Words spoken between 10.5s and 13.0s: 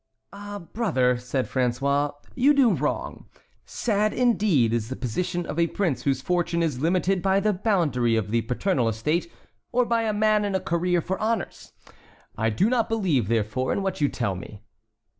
a career for honors! I do not